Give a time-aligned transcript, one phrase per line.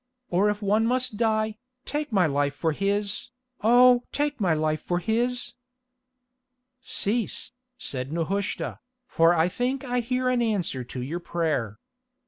[0.31, 3.29] Or if one must die, take my life for his,
[3.63, 4.01] oh!
[4.11, 5.53] take my life for his."
[6.81, 11.77] "Cease," said Nehushta, "for I think I hear an answer to your prayer.